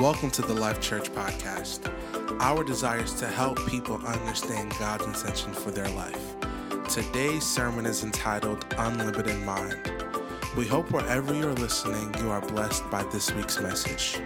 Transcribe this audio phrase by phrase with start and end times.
[0.00, 1.88] Welcome to the Life Church Podcast.
[2.40, 6.34] Our desire is to help people understand God's intention for their life.
[6.88, 9.92] Today's sermon is entitled Unlimited Mind.
[10.56, 14.18] We hope wherever you're listening, you are blessed by this week's message.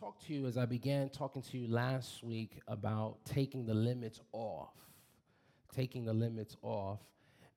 [0.00, 4.20] talk to you as I began talking to you last week about taking the limits
[4.32, 4.74] off.
[5.72, 7.00] Taking the limits off.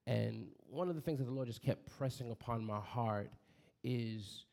[0.07, 3.31] And one of the things that the Lord just kept pressing upon my heart
[3.85, 4.45] is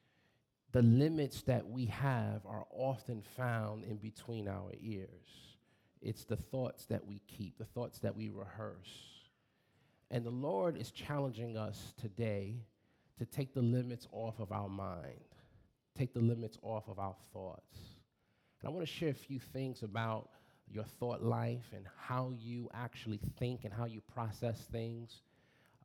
[0.72, 5.56] the limits that we have are often found in between our ears.
[6.02, 9.12] It's the thoughts that we keep, the thoughts that we rehearse.
[10.10, 12.56] And the Lord is challenging us today
[13.18, 15.20] to take the limits off of our mind,
[15.96, 17.78] take the limits off of our thoughts.
[18.60, 20.28] And I want to share a few things about
[20.68, 25.22] your thought life and how you actually think and how you process things,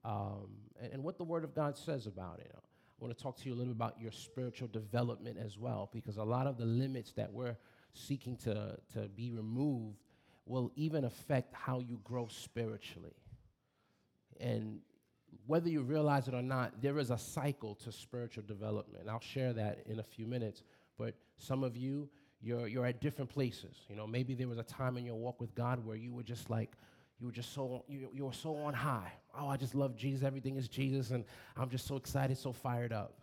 [0.03, 0.47] um,
[0.81, 2.55] and, and, what the Word of God says about it.
[2.99, 5.89] I want to talk to you a little bit about your spiritual development as well,
[5.93, 7.55] because a lot of the limits that we're
[7.93, 9.97] seeking to, to be removed
[10.45, 13.15] will even affect how you grow spiritually.
[14.39, 14.79] And
[15.45, 19.07] whether you realize it or not, there is a cycle to spiritual development.
[19.09, 20.63] I'll share that in a few minutes.
[20.97, 22.09] But some of you,
[22.41, 23.75] you're, you're at different places.
[23.89, 26.23] You know, maybe there was a time in your walk with God where you were
[26.23, 26.71] just like,
[27.19, 29.11] you were just so you, you were so on high.
[29.37, 30.23] Oh, I just love Jesus.
[30.23, 31.23] Everything is Jesus, and
[31.55, 33.21] I'm just so excited, so fired up.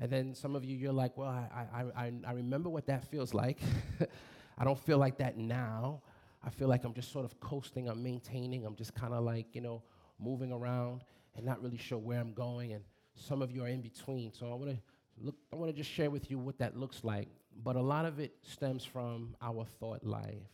[0.00, 3.04] And then some of you, you're like, well, I, I, I, I remember what that
[3.04, 3.58] feels like.
[4.58, 6.02] I don't feel like that now.
[6.44, 9.54] I feel like I'm just sort of coasting, I'm maintaining, I'm just kind of like,
[9.54, 9.82] you know,
[10.18, 11.04] moving around
[11.36, 12.72] and not really sure where I'm going.
[12.72, 12.82] And
[13.14, 14.32] some of you are in between.
[14.32, 14.78] So I want to
[15.20, 17.28] look, I want to just share with you what that looks like.
[17.62, 20.48] But a lot of it stems from our thought life.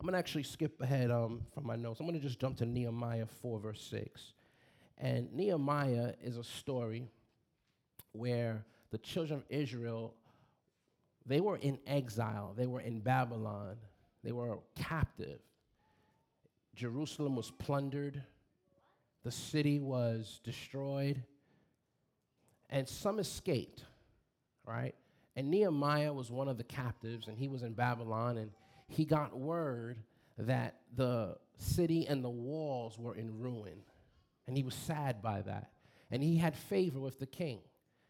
[0.00, 2.00] I'm going to actually skip ahead um, from my notes.
[2.00, 4.32] I'm going to just jump to Nehemiah 4, verse 6.
[4.96, 7.10] And Nehemiah is a story
[8.12, 10.14] where the children of Israel,
[11.26, 12.54] they were in exile.
[12.56, 13.76] They were in Babylon.
[14.24, 15.40] They were captive.
[16.74, 18.22] Jerusalem was plundered.
[19.22, 21.22] The city was destroyed.
[22.70, 23.84] And some escaped,
[24.64, 24.94] right?
[25.36, 28.50] And Nehemiah was one of the captives, and he was in Babylon, and
[28.90, 29.98] he got word
[30.36, 33.82] that the city and the walls were in ruin.
[34.46, 35.70] And he was sad by that.
[36.10, 37.60] And he had favor with the king.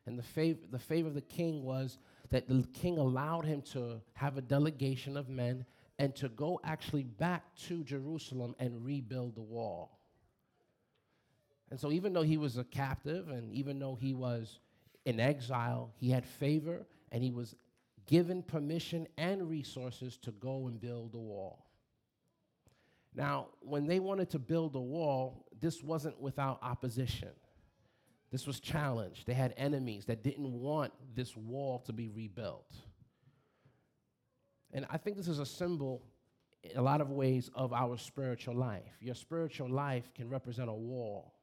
[0.07, 1.99] And the favor, the favor of the king was
[2.31, 5.67] that the king allowed him to have a delegation of men
[5.99, 9.99] and to go actually back to Jerusalem and rebuild the wall.
[11.71, 14.59] And so, even though he was a captive and even though he was
[15.05, 17.55] in exile, he had favor and he was
[18.11, 21.65] given permission and resources to go and build a wall.
[23.15, 27.31] Now, when they wanted to build a wall, this wasn't without opposition.
[28.33, 29.27] This was challenged.
[29.27, 32.75] They had enemies that didn't want this wall to be rebuilt.
[34.73, 36.03] And I think this is a symbol
[36.65, 38.97] in a lot of ways of our spiritual life.
[39.01, 41.35] Your spiritual life can represent a wall.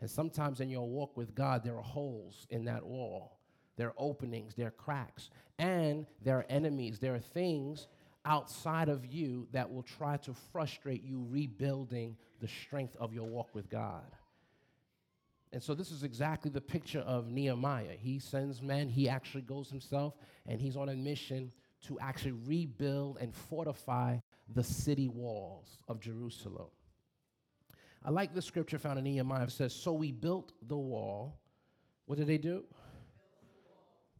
[0.00, 3.35] And sometimes in your walk with God, there are holes in that wall.
[3.76, 6.98] There are openings, there are cracks, and there are enemies.
[6.98, 7.88] There are things
[8.24, 13.54] outside of you that will try to frustrate you rebuilding the strength of your walk
[13.54, 14.04] with God.
[15.52, 17.96] And so this is exactly the picture of Nehemiah.
[17.98, 20.14] He sends men, he actually goes himself,
[20.46, 21.52] and he's on a mission
[21.86, 24.18] to actually rebuild and fortify
[24.54, 26.66] the city walls of Jerusalem.
[28.04, 29.44] I like the scripture found in Nehemiah.
[29.44, 31.40] It says, So we built the wall.
[32.06, 32.64] What did they do?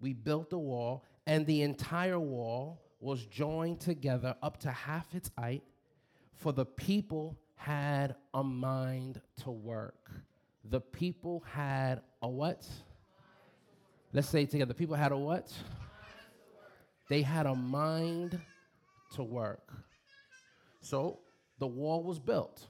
[0.01, 5.31] We built the wall, and the entire wall was joined together up to half its
[5.39, 5.63] height,
[6.35, 10.11] for the people had a mind to work.
[10.65, 12.67] The people had a what?
[14.13, 14.69] Let's say together.
[14.69, 15.53] The people had a what?
[17.09, 18.41] They had a mind
[19.15, 19.73] to work.
[20.81, 21.21] So
[21.59, 22.67] the wall was built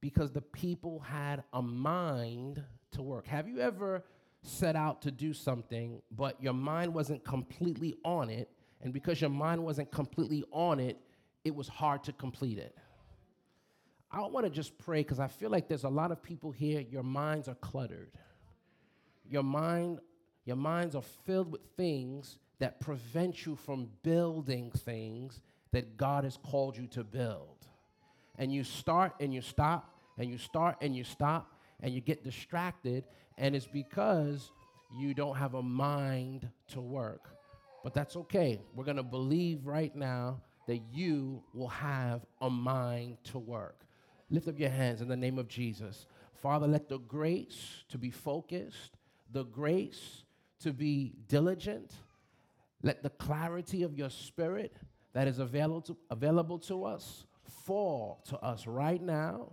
[0.00, 2.62] because the people had a mind
[2.92, 3.26] to work.
[3.26, 4.04] Have you ever
[4.42, 8.50] set out to do something, but your mind wasn't completely on it?
[8.80, 10.98] And because your mind wasn't completely on it,
[11.44, 12.76] it was hard to complete it.
[14.10, 16.80] I want to just pray because I feel like there's a lot of people here,
[16.80, 18.10] your minds are cluttered.
[19.28, 20.00] Your mind,
[20.44, 25.40] your minds are filled with things that prevent you from building things
[25.70, 27.66] that God has called you to build.
[28.38, 32.22] And you start and you stop, and you start and you stop, and you get
[32.22, 33.04] distracted,
[33.38, 34.50] and it's because
[34.98, 37.30] you don't have a mind to work.
[37.82, 38.60] But that's okay.
[38.74, 43.84] We're going to believe right now that you will have a mind to work.
[44.30, 46.06] Lift up your hands in the name of Jesus.
[46.34, 48.96] Father, let the grace to be focused,
[49.32, 50.22] the grace
[50.60, 51.92] to be diligent.
[52.82, 54.76] Let the clarity of your spirit
[55.12, 57.26] that is available to, available to us
[57.64, 59.52] fall to us right now,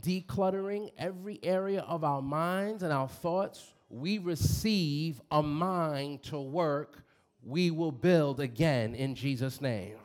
[0.00, 3.72] decluttering every area of our minds and our thoughts.
[3.88, 7.04] We receive a mind to work.
[7.42, 9.96] We will build again in Jesus' name.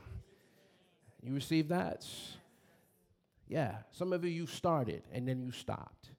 [1.24, 2.06] You receive that?
[3.48, 3.78] Yeah.
[3.92, 6.12] Some of you, you started and then you stopped.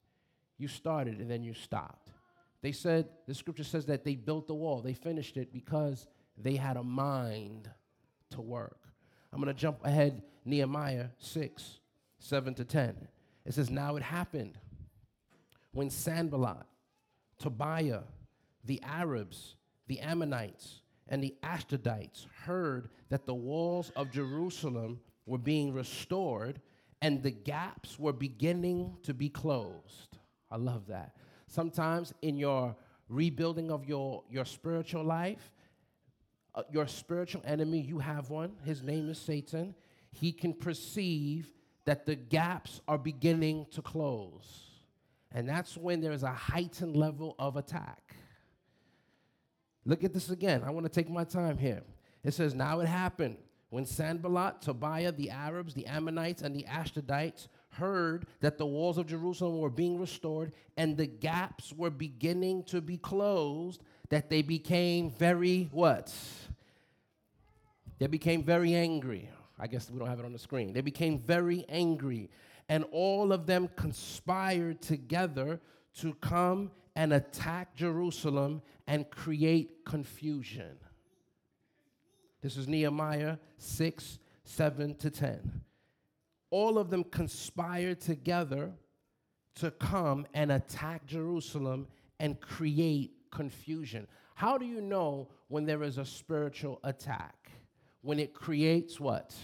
[0.59, 2.11] You started and then you stopped.
[2.63, 6.07] They said, the scripture says that they built the wall, they finished it because
[6.37, 7.71] they had a mind
[8.31, 8.79] to work.
[9.33, 11.79] I'm going to jump ahead, Nehemiah 6,
[12.19, 13.09] 7 to 10.
[13.45, 14.59] It says, Now it happened
[15.73, 16.67] when Sanballat,
[17.39, 18.03] Tobiah,
[18.65, 19.57] the Arabs,
[19.87, 26.61] the Ammonites, and the Ashdodites heard that the walls of Jerusalem were being restored
[27.03, 30.19] and the gaps were beginning to be closed.
[30.51, 31.17] I love that.
[31.47, 32.77] Sometimes in your
[33.09, 35.53] rebuilding of your, your spiritual life,
[36.55, 38.53] uh, your spiritual enemy, you have one.
[38.65, 39.75] His name is Satan.
[40.13, 41.49] He can perceive
[41.91, 44.69] that the gaps are beginning to close.
[45.33, 48.15] And that's when there's a heightened level of attack.
[49.85, 50.63] Look at this again.
[50.65, 51.83] I want to take my time here.
[52.23, 53.39] It says, Now it happened
[53.71, 59.09] when Sanballat, Tobiah, the Arabs, the Ammonites, and the Ashdodites heard that the walls of
[59.09, 65.11] Jerusalem were being restored and the gaps were beginning to be closed, that they became
[65.11, 66.15] very what?
[67.99, 69.29] They became very angry.
[69.61, 70.73] I guess we don't have it on the screen.
[70.73, 72.31] They became very angry,
[72.69, 75.61] and all of them conspired together
[75.99, 80.79] to come and attack Jerusalem and create confusion.
[82.43, 85.63] This is Nehemiah 6, 7 to 10.
[86.51, 88.73] All of them conspired together
[89.57, 91.87] to come and attack Jerusalem
[92.19, 94.07] and create confusion.
[94.35, 97.40] How do you know when there is a spiritual attack?
[98.03, 99.35] When it creates what?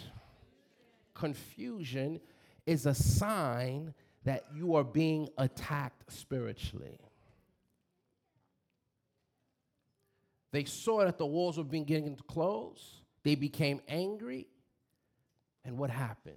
[1.15, 2.21] Confusion
[2.67, 3.95] is a sign
[4.25, 6.99] that you are being attacked spiritually.
[10.53, 13.03] They saw that the walls were beginning to close.
[13.23, 14.47] They became angry.
[15.65, 16.37] And what happened?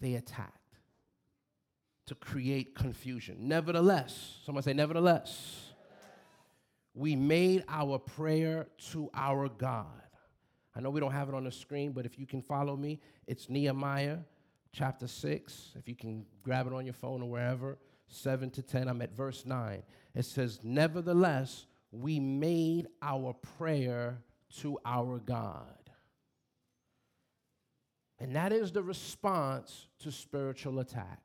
[0.00, 0.54] They attacked
[2.06, 3.36] to create confusion.
[3.40, 5.72] Nevertheless, someone say, nevertheless,
[6.94, 9.86] we made our prayer to our God.
[10.78, 13.00] I know we don't have it on the screen, but if you can follow me,
[13.26, 14.18] it's Nehemiah
[14.72, 15.70] chapter 6.
[15.74, 18.86] If you can grab it on your phone or wherever, 7 to 10.
[18.86, 19.82] I'm at verse 9.
[20.14, 24.18] It says, Nevertheless, we made our prayer
[24.60, 25.64] to our God.
[28.20, 31.20] And that is the response to spiritual attack.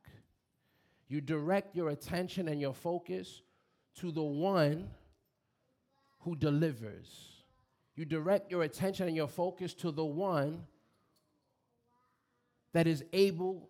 [1.08, 3.44] You direct your attention and your focus
[4.00, 4.90] to the one
[6.22, 7.33] who delivers.
[7.96, 10.64] You direct your attention and your focus to the one
[12.74, 13.70] that is able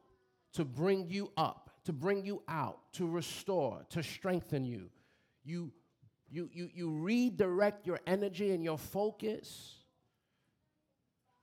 [0.54, 4.90] to bring you up, to bring you out, to restore, to strengthen you.
[5.44, 5.72] You
[6.34, 9.76] you, you, you redirect your energy and your focus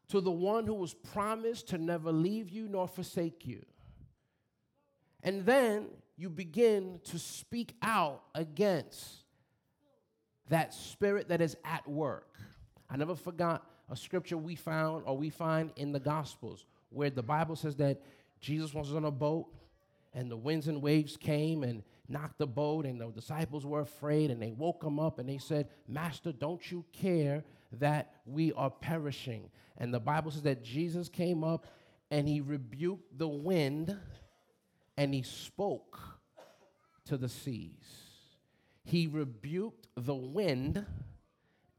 [0.09, 3.65] to the one who was promised to never leave you nor forsake you.
[5.23, 9.19] And then you begin to speak out against
[10.49, 12.41] that spirit that is at work.
[12.91, 17.23] I never forgot a scripture we found or we find in the Gospels where the
[17.23, 18.03] Bible says that
[18.41, 19.47] Jesus was on a boat
[20.13, 24.31] and the winds and waves came and knocked the boat, and the disciples were afraid,
[24.31, 27.45] and they woke him up and they said, Master, don't you care
[27.75, 29.49] that we are perishing?
[29.79, 31.67] And the Bible says that Jesus came up
[32.11, 33.97] and he rebuked the wind
[34.97, 35.99] and he spoke
[37.07, 37.71] to the seas.
[38.85, 40.85] He rebuked the wind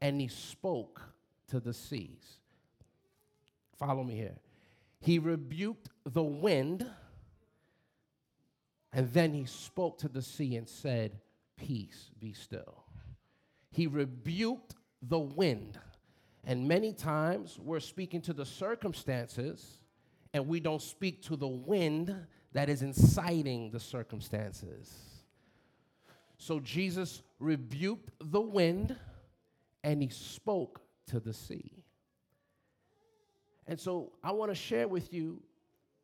[0.02, 1.00] and he spoke
[1.46, 2.40] to the seas.
[3.78, 4.34] Follow me here.
[5.00, 6.84] He rebuked the wind
[8.92, 11.20] and then he spoke to the sea and said,
[11.56, 12.84] Peace, be still.
[13.70, 15.78] He rebuked the wind.
[16.44, 19.78] And many times we're speaking to the circumstances
[20.34, 22.14] and we don't speak to the wind
[22.52, 24.92] that is inciting the circumstances.
[26.38, 28.96] So Jesus rebuked the wind
[29.84, 31.82] and he spoke to the sea.
[33.66, 35.42] And so I want to share with you,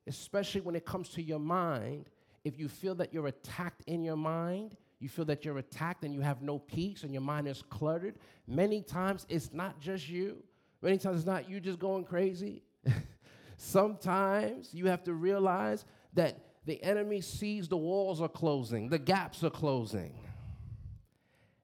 [0.06, 2.08] especially when it comes to your mind,
[2.44, 6.14] if you feel that you're attacked in your mind, you feel that you're attacked and
[6.14, 8.16] you have no peace and your mind is cluttered,
[8.46, 10.42] many times it's not just you.
[10.80, 12.62] Many times it's not you just going crazy.
[13.56, 19.42] Sometimes you have to realize that the enemy sees the walls are closing, the gaps
[19.42, 20.12] are closing.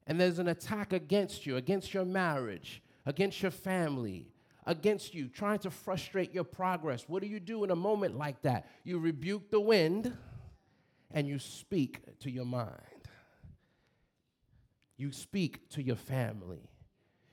[0.06, 4.28] And there's an attack against you, against your marriage, against your family,
[4.66, 8.40] against you, trying to frustrate your progress, what do you do in a moment like
[8.42, 8.66] that?
[8.82, 10.16] You rebuke the wind
[11.10, 12.80] and you speak to your mind.
[14.96, 16.70] You speak to your family.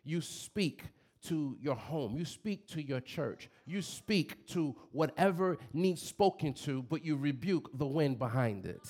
[0.04, 0.84] You speak
[1.28, 2.18] to your home.
[2.18, 3.50] You speak to your church.
[3.66, 8.82] You speak to whatever needs spoken to, but you rebuke the wind behind it.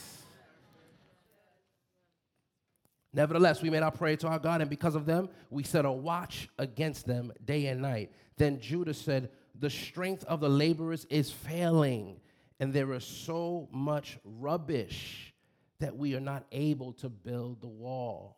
[3.13, 5.91] Nevertheless, we made our prayer to our God, and because of them, we set a
[5.91, 8.11] watch against them day and night.
[8.37, 12.21] Then Judah said, The strength of the laborers is failing,
[12.59, 15.33] and there is so much rubbish
[15.79, 18.37] that we are not able to build the wall.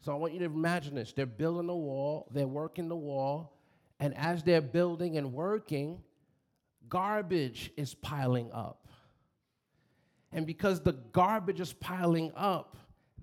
[0.00, 1.12] So I want you to imagine this.
[1.12, 3.58] They're building the wall, they're working the wall,
[3.98, 6.02] and as they're building and working,
[6.88, 8.86] garbage is piling up.
[10.30, 12.76] And because the garbage is piling up,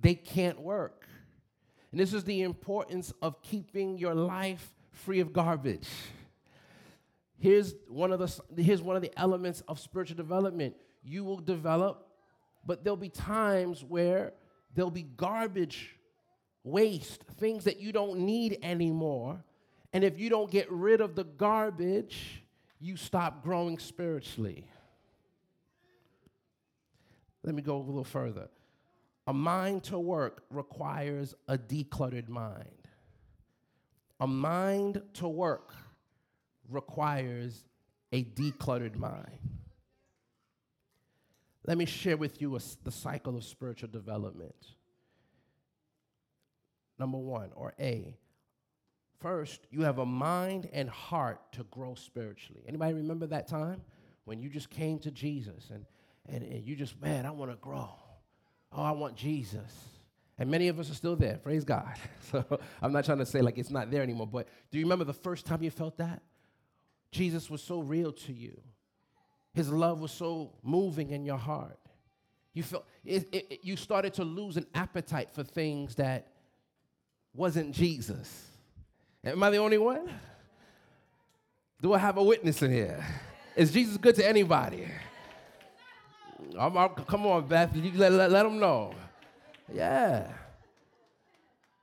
[0.03, 1.07] they can't work.
[1.91, 5.87] And this is the importance of keeping your life free of garbage.
[7.39, 10.75] Here's one of the, here's one of the elements of spiritual development.
[11.03, 12.07] You will develop,
[12.65, 14.33] but there'll be times where
[14.75, 15.95] there'll be garbage,
[16.63, 19.43] waste, things that you don't need anymore.
[19.93, 22.43] And if you don't get rid of the garbage,
[22.79, 24.67] you stop growing spiritually.
[27.43, 28.49] Let me go a little further.
[29.25, 32.87] A mind to work requires a decluttered mind.
[34.19, 35.73] A mind to work
[36.69, 37.65] requires
[38.11, 39.39] a decluttered mind.
[41.65, 44.55] Let me share with you a, the cycle of spiritual development.
[46.99, 48.17] Number one, or A.
[49.19, 52.61] First, you have a mind and heart to grow spiritually.
[52.67, 53.81] Anybody remember that time
[54.25, 55.85] when you just came to Jesus and,
[56.27, 57.89] and, and you just, man, I want to grow.
[58.75, 59.71] Oh, I want Jesus.
[60.37, 61.93] And many of us are still there, praise God.
[62.31, 62.43] So
[62.81, 65.13] I'm not trying to say like it's not there anymore, but do you remember the
[65.13, 66.23] first time you felt that?
[67.11, 68.59] Jesus was so real to you.
[69.53, 71.77] His love was so moving in your heart.
[72.53, 76.29] You felt it, it, you started to lose an appetite for things that
[77.35, 78.47] wasn't Jesus.
[79.23, 80.09] Am I the only one?
[81.79, 83.05] Do I have a witness in here?
[83.55, 84.87] Is Jesus good to anybody?
[86.59, 87.75] I'm, I'm, come on, Beth.
[87.75, 88.93] You let, let, let them know.
[89.73, 90.31] Yeah.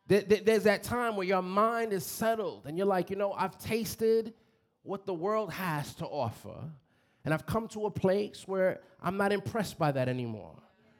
[0.07, 3.33] There, there, there's that time where your mind is settled and you're like, you know,
[3.33, 4.35] I've tasted
[4.83, 6.57] what the world has to offer,
[7.25, 10.57] and I've come to a place where I'm not impressed by that anymore.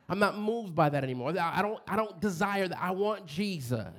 [0.09, 1.33] I'm not moved by that anymore.
[1.41, 2.79] I don't, I don't desire that.
[2.81, 3.95] I want Jesus.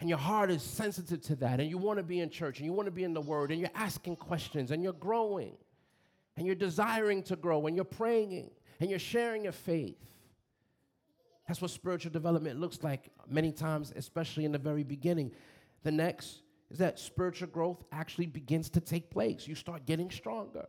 [0.00, 2.66] And your heart is sensitive to that, and you want to be in church, and
[2.66, 5.52] you want to be in the Word, and you're asking questions, and you're growing
[6.42, 9.96] and you're desiring to grow and you're praying and you're sharing your faith.
[11.46, 15.30] That's what spiritual development looks like many times, especially in the very beginning.
[15.84, 19.46] The next is that spiritual growth actually begins to take place.
[19.46, 20.66] You start getting stronger.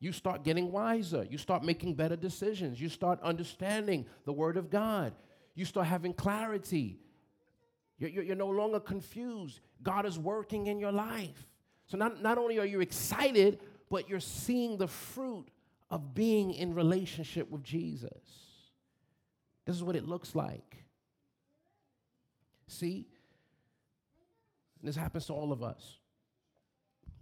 [0.00, 1.26] You start getting wiser.
[1.28, 2.80] You start making better decisions.
[2.80, 5.12] You start understanding the Word of God.
[5.54, 6.98] You start having clarity.
[7.98, 9.60] You're, you're, you're no longer confused.
[9.82, 11.46] God is working in your life.
[11.88, 13.60] So, not, not only are you excited,
[13.92, 15.44] but you're seeing the fruit
[15.90, 18.08] of being in relationship with Jesus.
[19.66, 20.86] This is what it looks like.
[22.68, 23.06] See,
[24.82, 25.98] this happens to all of us.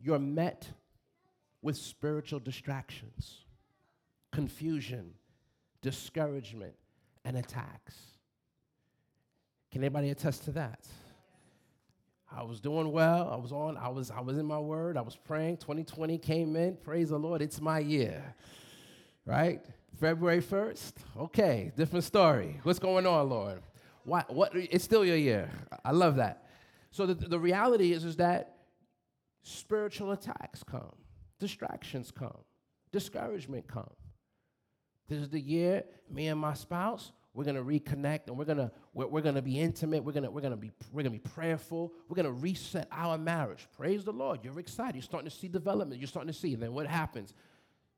[0.00, 0.68] You're met
[1.60, 3.38] with spiritual distractions,
[4.30, 5.14] confusion,
[5.82, 6.74] discouragement,
[7.24, 7.96] and attacks.
[9.72, 10.86] Can anybody attest to that?
[12.32, 13.28] I was doing well.
[13.32, 14.96] I was on, I was, I was in my word.
[14.96, 15.56] I was praying.
[15.58, 16.76] 2020 came in.
[16.76, 17.42] Praise the Lord.
[17.42, 18.34] It's my year.
[19.26, 19.64] Right?
[19.98, 20.92] February 1st?
[21.18, 22.60] Okay, different story.
[22.62, 23.62] What's going on, Lord?
[24.04, 25.50] Why, what, it's still your year.
[25.84, 26.46] I love that.
[26.90, 28.56] So the, the reality is, is that
[29.42, 30.94] spiritual attacks come,
[31.38, 32.38] distractions come,
[32.92, 33.90] discouragement come.
[35.08, 38.58] This is the year me and my spouse, we're going to reconnect and we're going
[38.58, 40.02] to we're, we're going to be intimate.
[40.02, 41.92] We're going to we're going to be we're going to be prayerful.
[42.08, 43.68] We're going to reset our marriage.
[43.76, 44.40] Praise the lord.
[44.42, 44.96] You're excited.
[44.96, 46.00] You're starting to see development.
[46.00, 47.34] You're starting to see and then what happens?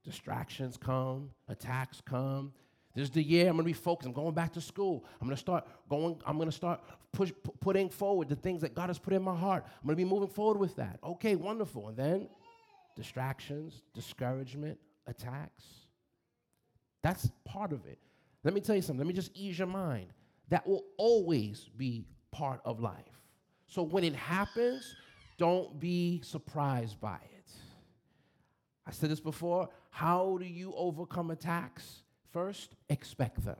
[0.05, 1.31] Distractions come.
[1.49, 2.53] Attacks come.
[2.95, 4.07] This is the year i'm going to be focused.
[4.07, 5.07] I'm going back to school.
[5.19, 6.81] I'm going to start going i'm going to start
[7.13, 9.65] push, p- putting forward the things that god has put in my heart.
[9.67, 10.99] I'm going to be moving forward with that.
[11.03, 11.89] Okay wonderful.
[11.89, 12.29] And then
[12.97, 15.65] distractions discouragement attacks.
[17.03, 17.99] That's part of it
[18.45, 18.99] let me tell you something.
[18.99, 20.09] Let me just ease your mind.
[20.49, 22.97] That will always be part of life.
[23.67, 24.95] So when it happens,
[25.39, 27.51] don't be surprised by it.
[28.87, 29.69] I said this before.
[29.91, 32.03] How do you overcome attacks?
[32.33, 33.57] First, expect them.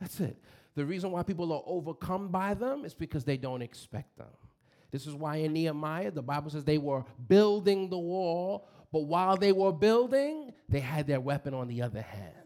[0.00, 0.36] That's it.
[0.74, 4.26] The reason why people are overcome by them is because they don't expect them.
[4.90, 9.36] This is why in Nehemiah, the Bible says they were building the wall, but while
[9.36, 12.43] they were building, they had their weapon on the other hand.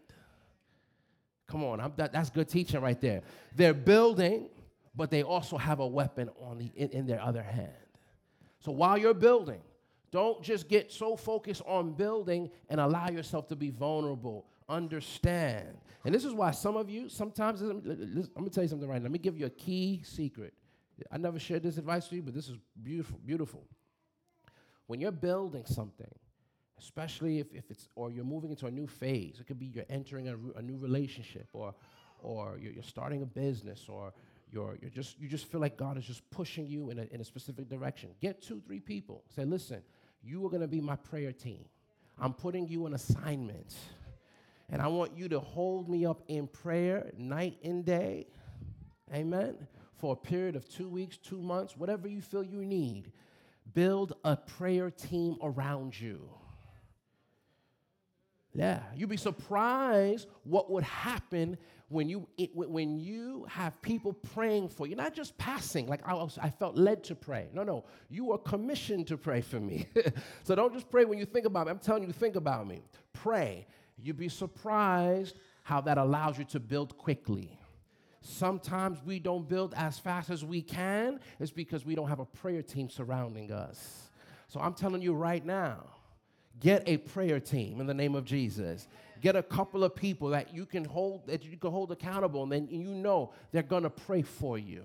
[1.49, 3.23] Come on, that, that's good teaching right there.
[3.55, 4.49] They're building,
[4.95, 7.71] but they also have a weapon on the, in, in their other hand.
[8.59, 9.61] So while you're building,
[10.11, 14.45] don't just get so focused on building and allow yourself to be vulnerable.
[14.67, 15.75] Understand.
[16.05, 19.05] And this is why some of you, sometimes, I'm gonna tell you something right now.
[19.05, 20.53] Let me give you a key secret.
[21.11, 23.65] I never shared this advice with you, but this is beautiful, beautiful.
[24.85, 26.11] When you're building something,
[26.79, 29.85] especially if, if it's, or you're moving into a new phase, it could be you're
[29.89, 31.73] entering a, a new relationship, or,
[32.21, 34.13] or you're, you're starting a business, or
[34.51, 37.21] you're, you're just, you just feel like God is just pushing you in a, in
[37.21, 38.09] a specific direction.
[38.21, 39.23] Get two, three people.
[39.35, 39.81] Say, listen,
[40.23, 41.65] you are going to be my prayer team.
[42.19, 43.75] I'm putting you an assignment.
[44.69, 48.27] And I want you to hold me up in prayer night and day.
[49.13, 49.55] Amen.
[49.95, 53.11] For a period of two weeks, two months, whatever you feel you need.
[53.73, 56.29] Build a prayer team around you.
[58.53, 61.57] Yeah, you'd be surprised what would happen
[61.89, 66.13] when you, it, when you have people praying for you, not just passing, like I,
[66.13, 67.47] was, I felt led to pray.
[67.53, 69.87] No, no, you are commissioned to pray for me.
[70.43, 71.71] so don't just pray when you think about me.
[71.71, 72.81] I'm telling you, think about me.
[73.13, 73.65] Pray.
[73.97, 77.59] You'd be surprised how that allows you to build quickly.
[78.21, 82.25] Sometimes we don't build as fast as we can, it's because we don't have a
[82.25, 84.09] prayer team surrounding us.
[84.47, 85.85] So I'm telling you right now,
[86.59, 88.87] get a prayer team in the name of Jesus.
[89.21, 92.51] Get a couple of people that you can hold that you can hold accountable and
[92.51, 94.83] then you know they're to pray for you.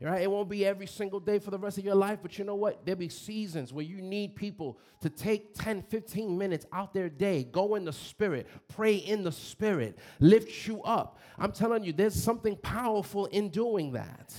[0.00, 0.22] Right?
[0.22, 2.56] It won't be every single day for the rest of your life but you know
[2.56, 2.84] what?
[2.84, 7.44] There'll be seasons where you need people to take 10 15 minutes out their day.
[7.44, 8.48] Go in the spirit.
[8.66, 9.98] Pray in the spirit.
[10.18, 11.20] Lift you up.
[11.38, 14.34] I'm telling you there's something powerful in doing that.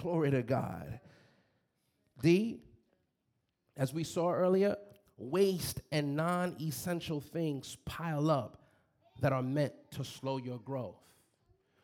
[0.00, 1.00] Glory to god.
[2.22, 2.60] D
[3.76, 4.76] as we saw earlier
[5.18, 8.62] waste and non essential things pile up
[9.20, 11.02] that are meant to slow your growth.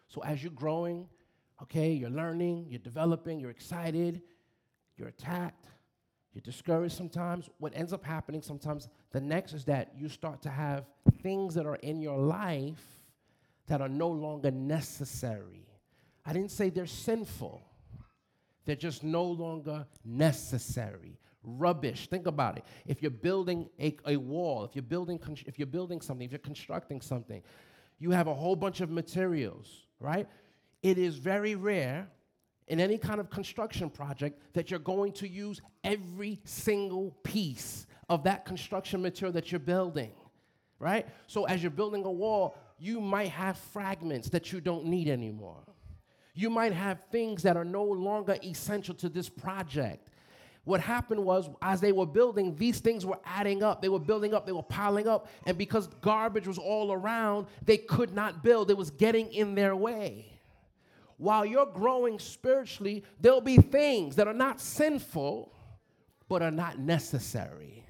[0.08, 1.08] So as you're growing,
[1.62, 4.22] okay, you're learning, you're developing, you're excited,
[4.96, 5.66] you're attacked,
[6.32, 7.50] you're discouraged sometimes.
[7.58, 10.84] What ends up happening sometimes, the next is that you start to have
[11.22, 12.84] things that are in your life
[13.66, 15.66] that are no longer necessary.
[16.24, 17.62] I didn't say they're sinful,
[18.64, 22.08] they're just no longer necessary rubbish.
[22.08, 22.64] Think about it.
[22.86, 26.38] If you're building a, a wall, if you're building, if you're building something, if you're
[26.38, 27.42] constructing something,
[27.98, 30.26] you have a whole bunch of materials, right?
[30.82, 32.08] It is very rare
[32.68, 38.24] in any kind of construction project that you're going to use every single piece of
[38.24, 40.12] that construction material that you're building,
[40.78, 41.06] right?
[41.26, 45.62] So as you're building a wall, you might have fragments that you don't need anymore.
[46.34, 50.08] You might have things that are no longer essential to this project.
[50.64, 53.82] What happened was, as they were building, these things were adding up.
[53.82, 55.28] They were building up, they were piling up.
[55.46, 58.70] And because garbage was all around, they could not build.
[58.70, 60.26] It was getting in their way.
[61.18, 65.52] While you're growing spiritually, there'll be things that are not sinful,
[66.28, 67.86] but are not necessary.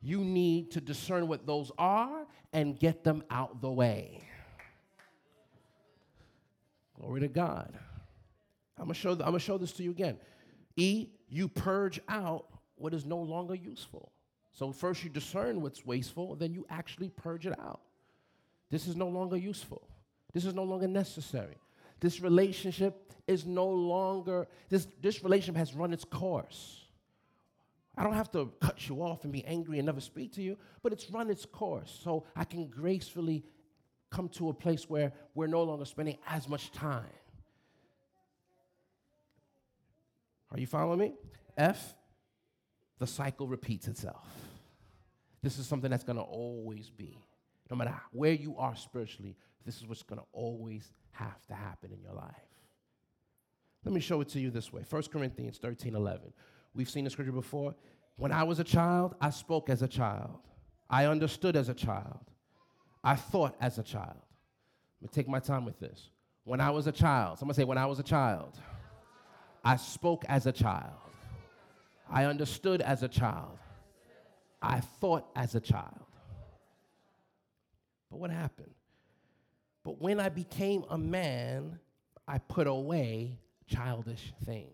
[0.00, 4.22] You need to discern what those are and get them out the way.
[6.94, 7.76] Glory to God.
[8.78, 10.18] I'm gonna show, I'm gonna show this to you again.
[10.76, 14.12] E, you purge out what is no longer useful.
[14.52, 17.80] So first you discern what's wasteful, then you actually purge it out.
[18.70, 19.82] This is no longer useful.
[20.32, 21.56] This is no longer necessary.
[21.98, 26.82] This relationship is no longer, this, this relationship has run its course.
[27.96, 30.56] I don't have to cut you off and be angry and never speak to you,
[30.82, 31.98] but it's run its course.
[32.02, 33.44] So I can gracefully
[34.10, 37.04] come to a place where we're no longer spending as much time.
[40.50, 41.14] Are you following me?
[41.56, 41.94] F,
[42.98, 44.26] the cycle repeats itself.
[45.42, 47.18] This is something that's going to always be.
[47.70, 51.92] No matter where you are spiritually, this is what's going to always have to happen
[51.92, 52.34] in your life.
[53.84, 56.32] Let me show it to you this way 1 Corinthians 13 11.
[56.74, 57.74] We've seen the scripture before.
[58.16, 60.38] When I was a child, I spoke as a child,
[60.88, 62.20] I understood as a child,
[63.02, 64.22] I thought as a child.
[65.00, 66.10] Let me take my time with this.
[66.44, 68.58] When I was a child, someone say, when I was a child.
[69.64, 70.92] I spoke as a child.
[72.10, 73.58] I understood as a child.
[74.60, 76.04] I thought as a child.
[78.10, 78.74] But what happened?
[79.82, 81.78] But when I became a man,
[82.26, 84.70] I put away childish things.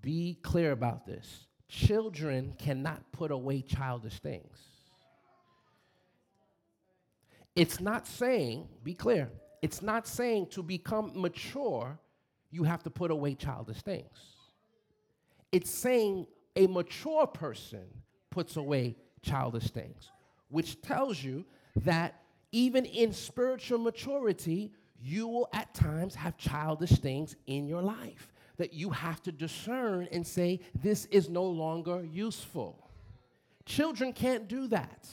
[0.00, 1.46] Be clear about this.
[1.68, 4.58] Children cannot put away childish things.
[7.54, 11.98] It's not saying, be clear, it's not saying to become mature,
[12.50, 14.36] you have to put away childish things.
[15.52, 17.84] It's saying a mature person
[18.30, 20.10] puts away childish things,
[20.48, 21.44] which tells you
[21.76, 28.32] that even in spiritual maturity, you will at times have childish things in your life
[28.56, 32.90] that you have to discern and say, this is no longer useful.
[33.64, 35.06] Children can't do that.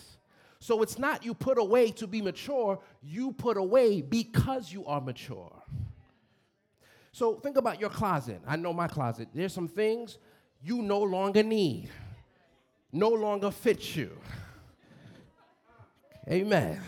[0.60, 5.00] So it's not you put away to be mature, you put away because you are
[5.00, 5.62] mature.
[7.16, 8.42] So think about your closet.
[8.46, 9.30] I know my closet.
[9.34, 10.18] There's some things
[10.62, 11.90] you no longer need,
[12.92, 14.12] no longer fit you.
[16.30, 16.82] Amen.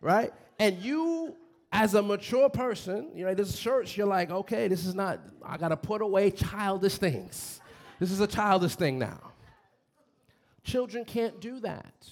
[0.00, 0.32] Right?
[0.58, 1.36] And you,
[1.70, 5.58] as a mature person, you know, this church, you're like, okay, this is not, I
[5.58, 7.60] got to put away childish things.
[7.98, 9.20] This is a childish thing now.
[10.64, 12.08] Children can't do that.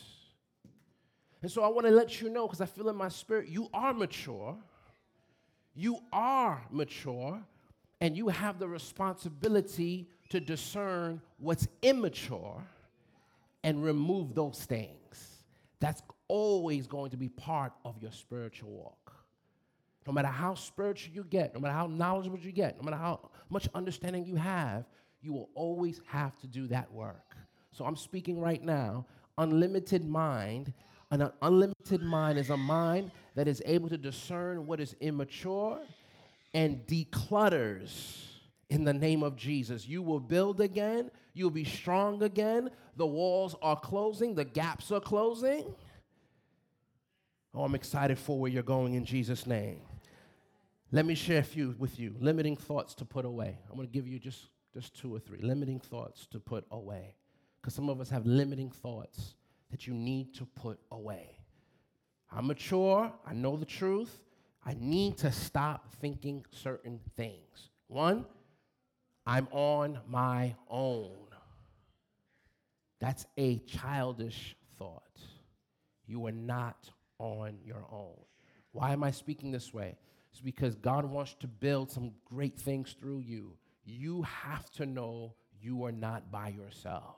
[1.41, 3.71] And so I want to let you know, because I feel in my spirit, you
[3.73, 4.59] are mature.
[5.79, 7.41] You are mature,
[8.01, 12.67] and you have the responsibility to discern what's immature
[13.63, 15.45] and remove those things.
[15.79, 19.13] That's always going to be part of your spiritual walk.
[20.05, 23.31] No matter how spiritual you get, no matter how knowledgeable you get, no matter how
[23.49, 24.85] much understanding you have,
[25.23, 27.37] you will always have to do that work.
[27.71, 29.07] So I'm speaking right now.
[29.39, 30.73] Unlimited mind,
[31.13, 35.79] an unlimited mind is a mind that is able to discern what is immature
[36.55, 38.25] and declutters
[38.69, 39.87] in the name of Jesus.
[39.87, 42.69] You will build again, you'll be strong again.
[42.97, 45.73] The walls are closing, the gaps are closing.
[47.55, 49.83] Oh, I'm excited for where you're going in Jesus' name.
[50.91, 52.17] Let me share a few with you.
[52.19, 53.57] Limiting thoughts to put away.
[53.71, 55.43] I'm going to give you just, just two or three.
[55.43, 57.15] Limiting thoughts to put away.
[57.61, 59.37] Because some of us have limiting thoughts
[59.71, 61.38] that you need to put away.
[62.31, 63.13] I'm mature.
[63.27, 64.21] I know the truth.
[64.65, 67.71] I need to stop thinking certain things.
[67.87, 68.27] One,
[69.27, 71.17] I'm on my own.
[73.01, 75.03] That's a childish thought.
[76.07, 78.17] You are not on your own.
[78.73, 79.97] Why am I speaking this way?
[80.31, 83.55] It's because God wants to build some great things through you.
[83.85, 87.17] You have to know you are not by yourself.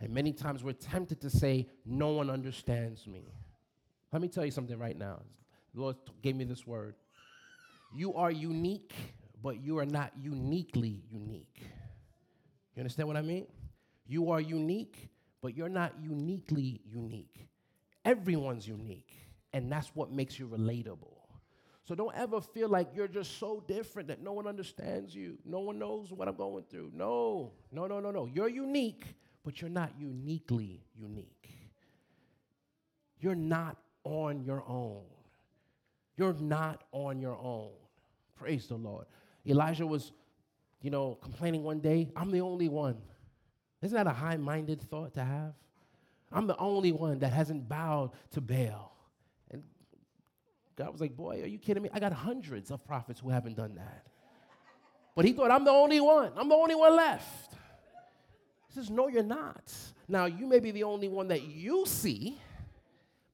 [0.00, 3.26] And many times we're tempted to say, No one understands me.
[4.12, 5.20] Let me tell you something right now.
[5.74, 6.94] The Lord gave me this word.
[7.94, 8.94] You are unique,
[9.42, 11.62] but you are not uniquely unique.
[12.74, 13.46] You understand what I mean?
[14.06, 15.08] You are unique,
[15.42, 17.48] but you're not uniquely unique.
[18.04, 19.12] Everyone's unique,
[19.52, 21.16] and that's what makes you relatable.
[21.84, 25.38] So don't ever feel like you're just so different that no one understands you.
[25.44, 26.92] No one knows what I'm going through.
[26.94, 28.26] No, no, no, no, no.
[28.26, 29.04] You're unique,
[29.44, 31.50] but you're not uniquely unique.
[33.18, 35.02] You're not on your own.
[36.16, 37.70] You're not on your own.
[38.36, 39.06] Praise the Lord.
[39.46, 40.12] Elijah was,
[40.82, 42.96] you know, complaining one day, I'm the only one.
[43.82, 45.54] Isn't that a high minded thought to have?
[46.32, 48.96] I'm the only one that hasn't bowed to Baal.
[49.50, 49.62] And
[50.76, 51.90] God was like, Boy, are you kidding me?
[51.92, 54.06] I got hundreds of prophets who haven't done that.
[55.16, 56.32] But he thought, I'm the only one.
[56.36, 57.52] I'm the only one left.
[58.68, 59.72] He says, No, you're not.
[60.08, 62.38] Now, you may be the only one that you see,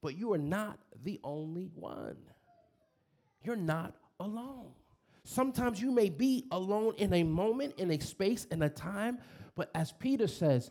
[0.01, 2.17] but you are not the only one.
[3.43, 4.71] You're not alone.
[5.23, 9.19] Sometimes you may be alone in a moment, in a space, in a time,
[9.55, 10.69] but as Peter says,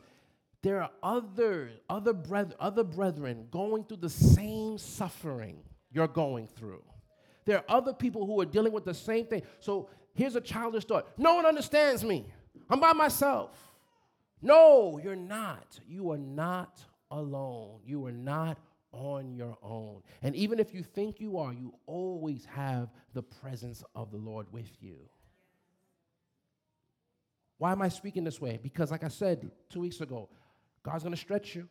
[0.62, 5.59] there are other, other, breth- other brethren going through the same suffering
[5.91, 6.83] you're going through.
[7.45, 9.43] There are other people who are dealing with the same thing.
[9.61, 12.27] So here's a childish thought No one understands me.
[12.69, 13.57] I'm by myself.
[14.43, 15.79] No, you're not.
[15.89, 17.81] You are not alone.
[17.85, 18.59] You are not
[18.97, 20.03] on your own.
[20.23, 24.47] And even if you think you are, you always have the presence of the Lord
[24.53, 24.97] with you.
[27.59, 28.59] Why am I speaking this way?
[28.63, 30.29] Because, like I said two weeks ago,
[30.83, 31.69] God's gonna stretch you.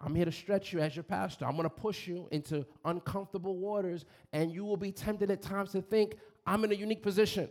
[0.00, 1.46] I'm here to stretch you as your pastor.
[1.46, 5.82] I'm gonna push you into uncomfortable waters, and you will be tempted at times to
[5.82, 6.16] think,
[6.46, 7.48] I'm in a unique position.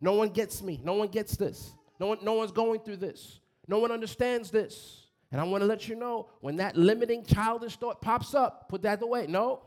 [0.00, 0.80] No one gets me.
[0.84, 1.72] No one gets this.
[1.98, 3.40] No, one, no one's going through this.
[3.66, 5.05] No one understands this.
[5.32, 8.82] And I want to let you know when that limiting childish thought pops up, put
[8.82, 9.26] that away.
[9.26, 9.60] No,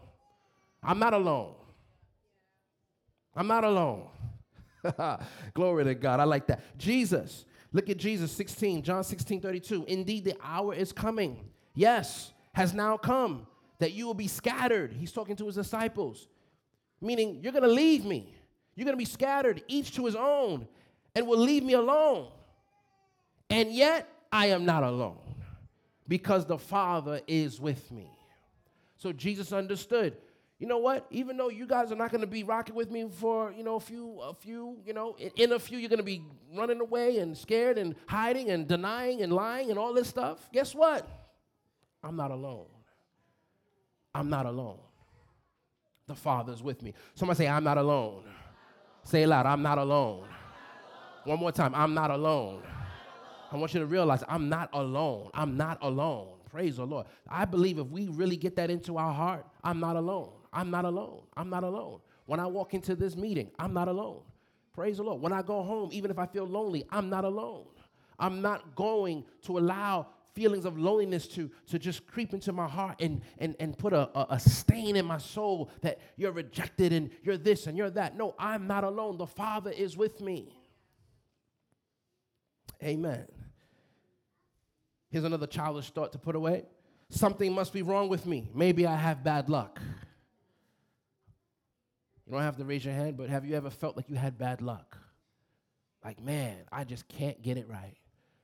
[0.82, 1.54] I'm not alone.
[3.36, 4.08] I'm not alone.
[5.54, 6.20] Glory to God.
[6.20, 6.62] I like that.
[6.78, 9.86] Jesus, look at Jesus 16, John 16, 32.
[9.88, 11.38] Indeed, the hour is coming.
[11.76, 13.46] Yes, has now come
[13.80, 14.94] that you will be scattered.
[14.94, 16.28] He's talking to his disciples,
[17.02, 18.36] meaning you're going to leave me.
[18.76, 20.68] You're going to be scattered, each to his own,
[21.14, 22.30] and will leave me alone.
[23.50, 25.29] And yet, I am not alone
[26.10, 28.12] because the Father is with me.
[28.98, 30.18] So Jesus understood.
[30.58, 31.06] You know what?
[31.10, 33.76] Even though you guys are not going to be rocking with me for you know
[33.76, 36.22] a few, a few, you know, in, a few, you're going to be
[36.54, 40.50] running away and scared and hiding and denying and lying and all this stuff.
[40.52, 41.08] Guess what?
[42.04, 42.66] I'm not alone.
[44.14, 44.80] I'm not alone.
[46.08, 46.94] The Father's with me.
[47.14, 48.24] Somebody say, I'm not alone.
[49.04, 50.26] Say it loud, I'm not alone.
[51.24, 52.64] One more time, I'm not alone.
[53.52, 55.32] I want you to realize I'm not alone.
[55.34, 56.28] I'm not alone.
[56.52, 57.08] Praise the Lord.
[57.28, 60.32] I believe if we really get that into our heart, I'm not alone.
[60.52, 61.22] I'm not alone.
[61.36, 62.00] I'm not alone.
[62.26, 64.22] When I walk into this meeting, I'm not alone.
[64.74, 65.22] Praise the Lord.
[65.22, 67.66] When I go home, even if I feel lonely, I'm not alone.
[68.20, 73.02] I'm not going to allow feelings of loneliness to, to just creep into my heart
[73.02, 77.10] and, and, and put a, a, a stain in my soul that you're rejected and
[77.24, 78.16] you're this and you're that.
[78.16, 79.18] No, I'm not alone.
[79.18, 80.56] The Father is with me.
[82.84, 83.26] Amen.
[85.10, 86.66] Here's another childish thought to put away.
[87.10, 88.50] Something must be wrong with me.
[88.54, 89.80] Maybe I have bad luck.
[92.26, 94.38] You don't have to raise your hand, but have you ever felt like you had
[94.38, 94.98] bad luck?
[96.04, 97.98] Like, man, I just can't get it right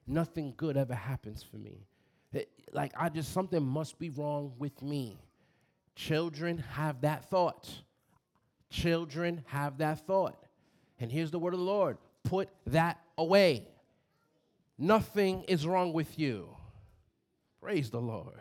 [0.07, 1.87] nothing good ever happens for me.
[2.33, 5.17] It, like, I just, something must be wrong with me.
[5.95, 7.69] Children have that thought.
[8.69, 10.37] Children have that thought.
[10.99, 13.67] And here's the word of the Lord put that away.
[14.77, 16.49] Nothing is wrong with you.
[17.61, 18.33] Praise the Lord.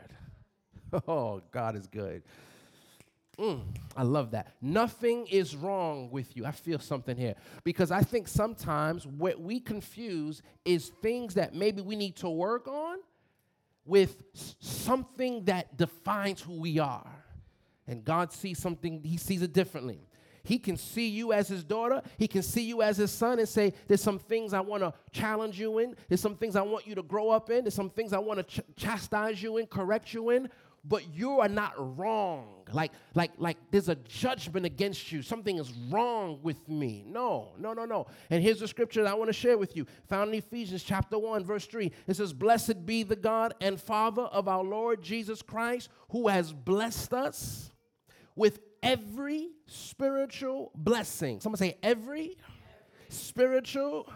[1.08, 2.22] Oh, God is good.
[3.38, 3.62] Mm,
[3.96, 4.54] I love that.
[4.62, 6.46] Nothing is wrong with you.
[6.46, 7.34] I feel something here.
[7.64, 12.68] Because I think sometimes what we confuse is things that maybe we need to work
[12.68, 12.98] on
[13.84, 14.22] with
[14.60, 17.10] something that defines who we are.
[17.86, 20.06] And God sees something, He sees it differently.
[20.44, 22.02] He can see you as his daughter.
[22.16, 24.92] He can see you as his son and say, There's some things I want to
[25.11, 25.96] challenge you in.
[26.09, 27.64] There's some things I want you to grow up in.
[27.64, 30.48] There's some things I want to ch- chastise you in, correct you in
[30.87, 32.46] but you are not wrong.
[32.72, 35.22] Like, like, like there's a judgment against you.
[35.22, 37.04] Something is wrong with me.
[37.07, 38.07] No, no, no, no.
[38.30, 39.87] And here's the scripture that I want to share with you.
[40.09, 41.90] Found in Ephesians chapter 1, verse 3.
[42.07, 46.52] It says, Blessed be the God and Father of our Lord Jesus Christ, who has
[46.52, 47.70] blessed us
[48.37, 51.40] with every spiritual blessing.
[51.40, 52.36] Someone say, every
[53.08, 54.08] spiritual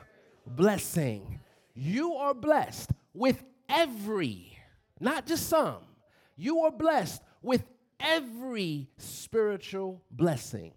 [0.46, 1.40] blessing.
[1.74, 4.56] You are blessed with every,
[5.00, 5.78] not just some
[6.38, 7.64] you are blessed with
[8.00, 10.72] every spiritual blessing.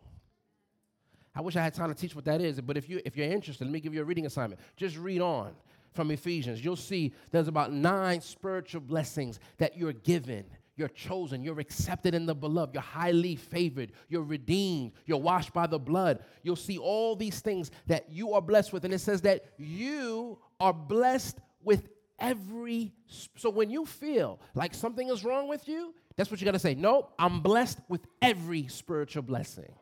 [1.33, 3.27] I wish I had time to teach what that is, but if, you, if you're
[3.27, 4.59] interested, let me give you a reading assignment.
[4.75, 5.53] Just read on
[5.93, 6.65] from Ephesians.
[6.65, 10.45] You'll see there's about nine spiritual blessings that you're given.
[10.81, 11.43] You're chosen.
[11.43, 12.73] You're accepted in the beloved.
[12.73, 13.91] You're highly favored.
[14.09, 14.93] You're redeemed.
[15.05, 16.23] You're washed by the blood.
[16.41, 18.83] You'll see all these things that you are blessed with.
[18.83, 22.93] And it says that you are blessed with every
[23.35, 26.59] so when you feel like something is wrong with you that's what you got to
[26.59, 29.73] say nope i'm blessed with every spiritual blessing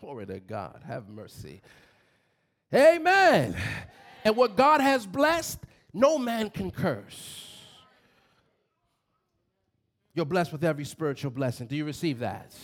[0.00, 1.60] glory to god have mercy
[2.74, 3.54] amen
[4.24, 5.58] and what god has blessed
[5.92, 7.47] no man can curse
[10.18, 12.54] you're blessed with every spiritual blessing do you receive that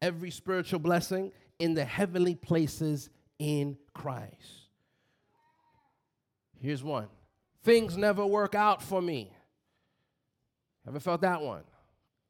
[0.00, 4.68] every spiritual blessing in the heavenly places in christ
[6.60, 7.08] Here's one
[7.62, 9.32] things never work out for me.
[10.86, 11.62] Ever felt that one?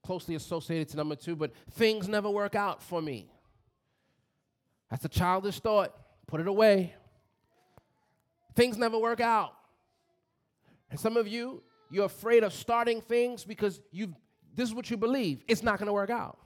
[0.04, 3.30] Closely associated to number two, but things never work out for me.
[4.90, 5.94] That's a childish thought.
[6.26, 6.94] Put it away.
[8.54, 9.52] Things never work out.
[10.90, 14.14] And some of you, you're afraid of starting things because you
[14.54, 15.42] this is what you believe.
[15.46, 16.38] It's not gonna work out.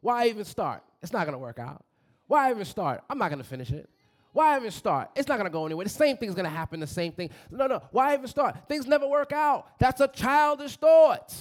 [0.00, 0.82] Why even start?
[1.02, 1.84] It's not gonna work out.
[2.26, 3.02] Why even start?
[3.10, 3.88] I'm not gonna finish it.
[4.32, 5.10] Why even start?
[5.16, 5.84] It's not going to go anywhere.
[5.84, 7.30] The same thing's going to happen, the same thing.
[7.50, 7.82] No, no.
[7.90, 8.56] Why even start?
[8.68, 9.78] Things never work out.
[9.80, 11.34] That's a childish thought.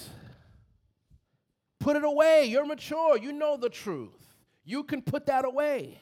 [1.80, 2.46] Put it away.
[2.46, 3.18] You're mature.
[3.18, 4.16] You know the truth.
[4.66, 6.00] You can put that away.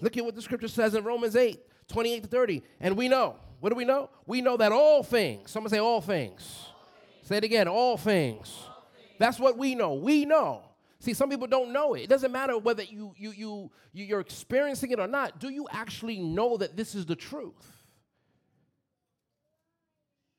[0.00, 2.62] Look at what the scripture says in Romans 8 28 to 30.
[2.80, 3.36] And we know.
[3.60, 4.10] What do we know?
[4.26, 6.42] We know that all things, someone say all things.
[6.42, 7.28] All things.
[7.28, 8.52] Say it again, all things.
[8.66, 9.16] all things.
[9.18, 9.94] That's what we know.
[9.94, 10.62] We know
[11.06, 12.02] See, some people don't know it.
[12.02, 15.38] It doesn't matter whether you, you, you, you're experiencing it or not.
[15.38, 17.84] Do you actually know that this is the truth?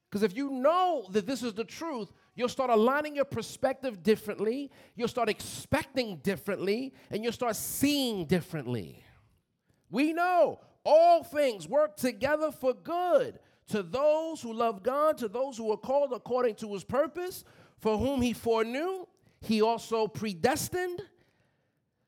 [0.10, 4.72] Because if you know that this is the truth, you'll start aligning your perspective differently,
[4.96, 9.04] you'll start expecting differently, and you'll start seeing differently.
[9.90, 15.58] We know all things work together for good to those who love God, to those
[15.58, 17.44] who are called according to his purpose,
[17.80, 19.06] for whom he foreknew
[19.42, 21.02] he also predestined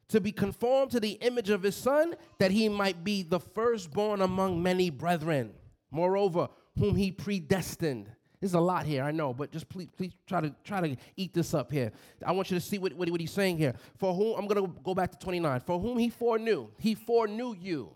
[0.08, 4.22] to be conformed to the image of his son, that he might be the firstborn
[4.22, 5.52] among many brethren.
[5.92, 10.40] Moreover, whom he predestined, There's a lot here, I know, but just please, please try
[10.40, 11.92] to try to eat this up here.
[12.26, 13.74] I want you to see what, what, what he's saying here.
[13.98, 15.60] For whom I'm gonna go back to 29.
[15.60, 17.92] For whom he foreknew, he foreknew you.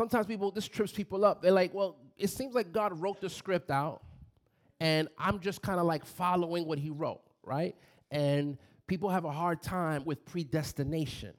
[0.00, 1.42] Sometimes people, this trips people up.
[1.42, 4.02] They're like, well, it seems like God wrote the script out,
[4.80, 7.76] and I'm just kind of like following what he wrote, right?
[8.10, 11.34] And people have a hard time with predestination.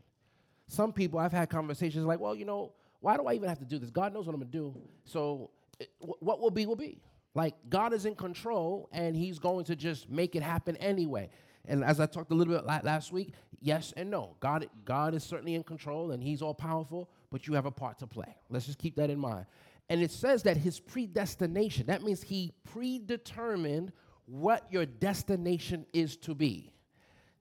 [0.68, 3.66] Some people, I've had conversations like, well, you know, why do I even have to
[3.66, 3.90] do this?
[3.90, 4.80] God knows what I'm gonna do.
[5.06, 7.02] So eh, it, what will be, will be.
[7.34, 11.32] Like, God is in control, and He's going to just make it happen anyway.
[11.66, 14.36] And as I talked a little bit last week, yes and no.
[14.40, 18.00] God, God is certainly in control, and He's all powerful, but you have a part
[18.00, 18.36] to play.
[18.50, 19.46] Let's just keep that in mind.
[19.90, 23.92] And it says that His predestination, that means He predetermined
[24.26, 26.72] what your destination is to be.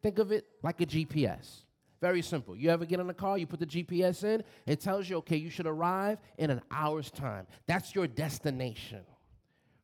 [0.02, 1.62] Think of it like a GPS.
[2.00, 2.56] Very simple.
[2.56, 5.36] You ever get in a car, you put the GPS in, it tells you, okay,
[5.36, 7.46] you should arrive in an hour's time.
[7.66, 9.02] That's your destination,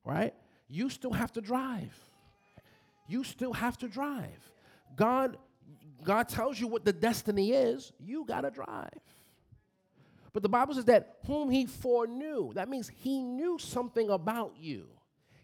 [0.04, 0.32] right?
[0.68, 1.94] You still have to drive.
[3.06, 4.50] You still have to drive.
[4.96, 5.36] God,
[6.02, 8.88] God tells you what the destiny is, you got to drive.
[10.36, 14.86] But the Bible says that whom he foreknew, that means he knew something about you.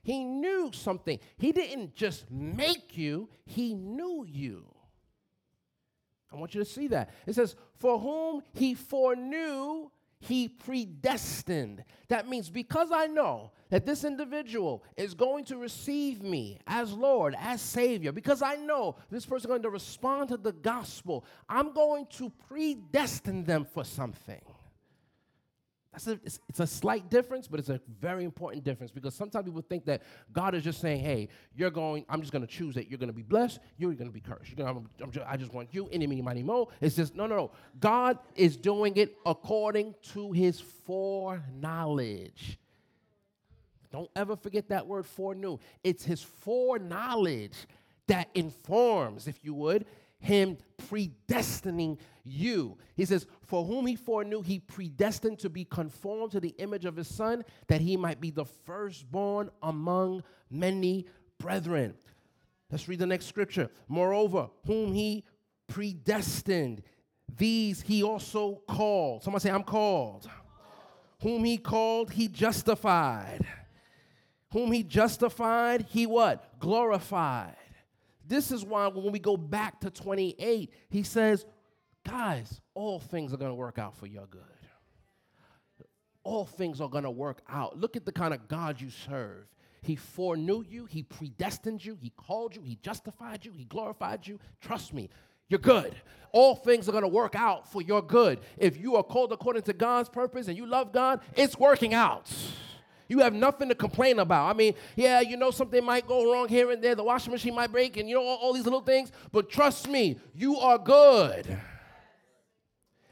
[0.02, 1.18] He knew something.
[1.38, 4.66] He didn't just make you, he knew you.
[6.30, 7.08] I want you to see that.
[7.26, 11.84] It says, For whom he foreknew, he predestined.
[12.08, 17.34] That means because I know that this individual is going to receive me as Lord,
[17.40, 21.72] as Savior, because I know this person is going to respond to the gospel, I'm
[21.72, 24.42] going to predestine them for something.
[25.92, 29.44] That's a, it's, it's, a slight difference, but it's a very important difference because sometimes
[29.44, 30.02] people think that
[30.32, 33.10] God is just saying, hey, you're going, I'm just going to choose that you're going
[33.10, 34.56] to be blessed, you're going to be cursed.
[34.56, 36.70] Gonna, I'm, I'm just, I just want you, any, many, money, mo.
[36.80, 37.50] It's just, no, no, no.
[37.78, 42.58] God is doing it according to his foreknowledge.
[43.90, 45.58] Don't ever forget that word foreknew.
[45.84, 47.66] It's his foreknowledge
[48.06, 49.84] that informs, if you would,
[50.22, 50.56] him
[50.88, 52.78] predestining you.
[52.94, 56.96] He says, For whom he foreknew, he predestined to be conformed to the image of
[56.96, 61.06] his son, that he might be the firstborn among many
[61.38, 61.94] brethren.
[62.70, 63.68] Let's read the next scripture.
[63.88, 65.24] Moreover, whom he
[65.66, 66.82] predestined,
[67.36, 69.24] these he also called.
[69.24, 70.30] Someone say, I'm called.
[71.20, 73.44] Whom he called, he justified.
[74.52, 76.58] Whom he justified, he what?
[76.60, 77.56] Glorified.
[78.32, 81.44] This is why when we go back to 28, he says,
[82.08, 84.40] guys, all things are going to work out for your good.
[86.24, 87.78] All things are going to work out.
[87.78, 89.44] Look at the kind of God you serve.
[89.82, 94.40] He foreknew you, He predestined you, He called you, He justified you, He glorified you.
[94.62, 95.10] Trust me,
[95.50, 95.94] you're good.
[96.32, 98.40] All things are going to work out for your good.
[98.56, 102.32] If you are called according to God's purpose and you love God, it's working out.
[103.12, 104.48] You have nothing to complain about.
[104.48, 106.94] I mean, yeah, you know something might go wrong here and there.
[106.94, 109.12] The washing machine might break and you know all, all these little things.
[109.30, 111.58] But trust me, you are good.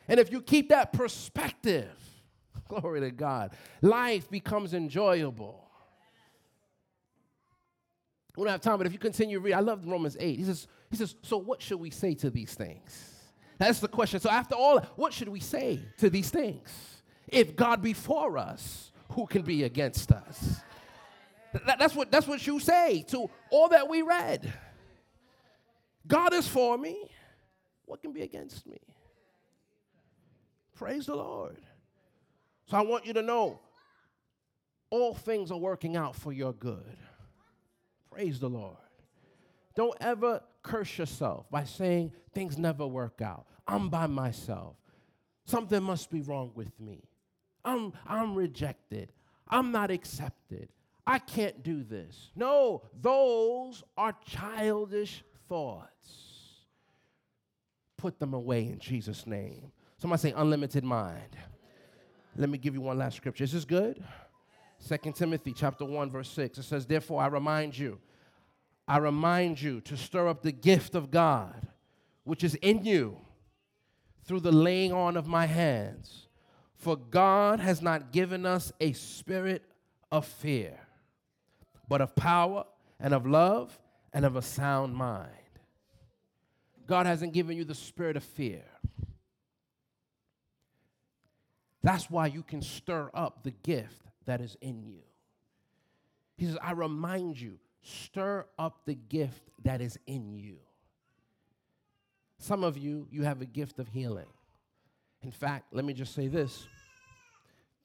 [0.08, 1.92] And if you keep that perspective,
[2.68, 5.68] glory to God, life becomes enjoyable.
[8.38, 10.38] We don't have time, but if you continue to read, I love Romans 8.
[10.38, 13.16] He says, he says, so what should we say to these things?
[13.58, 14.18] That's the question.
[14.18, 16.70] So after all, what should we say to these things?
[17.28, 20.61] If God be for us, who can be against us?
[21.66, 24.53] that's, what, that's what you say to all that we read.
[26.07, 27.11] God is for me.
[27.85, 28.79] What can be against me?
[30.77, 31.59] Praise the Lord.
[32.66, 33.61] So I want you to know
[34.90, 36.96] all things are working out for your good.
[38.11, 38.77] Praise the Lord.
[39.77, 43.46] Don't ever curse yourself by saying things never work out.
[43.66, 44.77] I'm by myself.
[45.44, 47.10] Something must be wrong with me.
[47.64, 49.13] I'm, I'm rejected.
[49.48, 50.69] I'm not accepted.
[51.06, 52.31] I can't do this.
[52.37, 55.88] No, those are childish thoughts.
[57.96, 59.73] Put them away in Jesus' name.
[59.98, 61.37] Somebody say unlimited mind.
[62.37, 63.44] Let me give you one last scripture.
[63.44, 64.02] Is this good?
[64.79, 66.58] Second Timothy chapter 1 verse 6.
[66.58, 68.00] It says, "Therefore I remind you,
[68.88, 71.69] I remind you to stir up the gift of God
[72.25, 73.19] which is in you
[74.25, 76.29] through the laying on of my hands."
[76.81, 79.62] For God has not given us a spirit
[80.10, 80.81] of fear,
[81.90, 82.64] but of power
[82.98, 83.78] and of love
[84.14, 85.28] and of a sound mind.
[86.87, 88.64] God hasn't given you the spirit of fear.
[91.83, 95.02] That's why you can stir up the gift that is in you.
[96.38, 100.56] He says, I remind you, stir up the gift that is in you.
[102.38, 104.28] Some of you, you have a gift of healing.
[105.23, 106.66] In fact, let me just say this.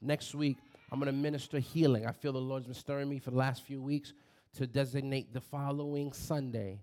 [0.01, 0.57] Next week,
[0.91, 2.05] I'm going to minister healing.
[2.05, 4.13] I feel the Lord's been stirring me for the last few weeks
[4.57, 6.81] to designate the following Sunday,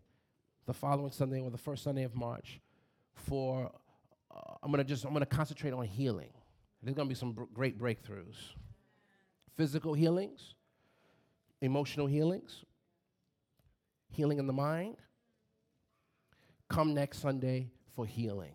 [0.66, 2.60] the following Sunday or the first Sunday of March
[3.14, 3.70] for
[4.34, 6.30] uh, I'm going to just I'm going to concentrate on healing.
[6.82, 8.36] There's going to be some br- great breakthroughs.
[9.56, 10.54] Physical healings,
[11.60, 12.64] emotional healings,
[14.08, 14.96] healing in the mind.
[16.68, 18.52] Come next Sunday for healing.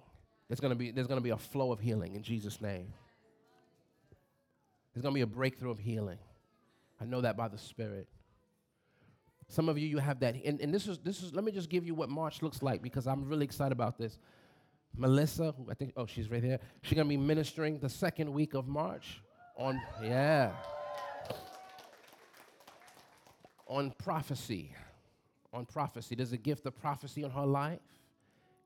[0.48, 2.94] There's to be there's to be a flow of healing in Jesus name.
[4.94, 6.18] There's to be a breakthrough of healing.
[7.00, 8.08] I know that by the Spirit.
[9.50, 10.36] Some of you, you have that.
[10.44, 12.82] And, and this is, this is, let me just give you what March looks like
[12.82, 14.18] because I'm really excited about this.
[14.96, 16.60] Melissa, I think, oh, she's right here.
[16.82, 19.22] She's to be ministering the second week of March
[19.56, 20.52] on, yeah,
[23.68, 24.74] on prophecy.
[25.54, 26.16] On prophecy.
[26.16, 27.80] There's a gift of prophecy on her life.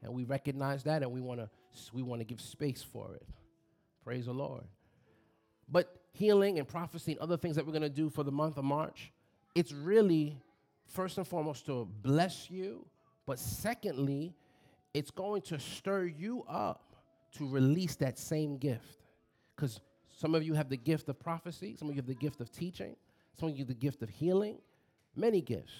[0.03, 1.49] And we recognize that and we want to
[1.93, 3.25] we want to give space for it.
[4.03, 4.63] Praise the Lord.
[5.69, 8.57] But healing and prophecy and other things that we're going to do for the month
[8.57, 9.11] of March,
[9.55, 10.37] it's really,
[10.87, 12.85] first and foremost, to bless you,
[13.25, 14.33] but secondly,
[14.93, 16.95] it's going to stir you up
[17.37, 19.05] to release that same gift.
[19.55, 19.79] Because
[20.17, 22.51] some of you have the gift of prophecy, some of you have the gift of
[22.51, 22.95] teaching,
[23.39, 24.57] some of you have the gift of healing,
[25.15, 25.73] many gifts.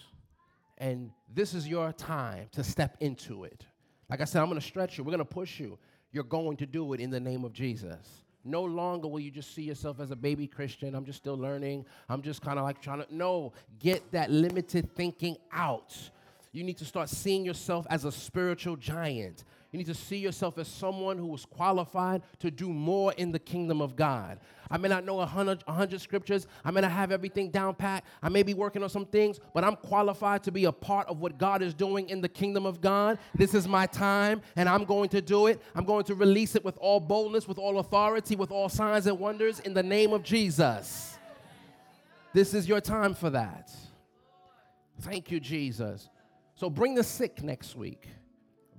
[0.78, 3.66] And this is your time to step into it.
[4.12, 5.80] Like I said, I'm going to stretch you, we're going to push you.
[6.12, 8.06] You're going to do it in the name of Jesus.
[8.44, 10.94] No longer will you just see yourself as a baby Christian.
[10.96, 11.86] I'm just still learning.
[12.10, 13.16] I'm just kind of like trying to.
[13.16, 15.98] No, get that limited thinking out.
[16.52, 19.46] You need to start seeing yourself as a spiritual giant.
[19.72, 23.40] You need to see yourself as someone who is qualified to do more in the
[23.40, 24.40] kingdom of God.
[24.70, 26.46] I may not know a hundred, hundred scriptures.
[26.66, 28.04] I may not have everything down pat.
[28.22, 31.20] I may be working on some things, but I'm qualified to be a part of
[31.20, 33.18] what God is doing in the kingdom of God.
[33.34, 35.62] This is my time, and I'm going to do it.
[35.74, 39.18] I'm going to release it with all boldness, with all authority, with all signs and
[39.20, 41.18] wonders in the name of Jesus.
[42.34, 43.72] This is your time for that.
[45.00, 46.10] Thank you, Jesus.
[46.56, 48.08] So bring the sick next week.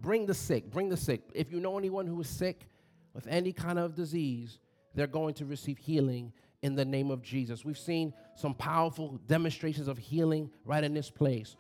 [0.03, 0.71] Bring the sick.
[0.71, 1.23] Bring the sick.
[1.33, 2.69] If you know anyone who is sick
[3.15, 4.59] with any kind of disease,
[4.95, 7.65] they're going to receive healing in the name of Jesus.
[7.65, 11.57] We've seen some powerful demonstrations of healing right in this place.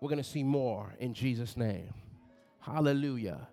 [0.00, 1.92] We're going to see more in Jesus' name.
[2.60, 3.48] Hallelujah.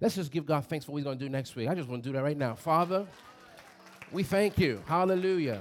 [0.00, 1.68] Let's just give God thanks for what He's going to do next week.
[1.68, 2.54] I just want to do that right now.
[2.54, 3.06] Father,
[4.12, 4.82] we thank you.
[4.86, 5.60] Hallelujah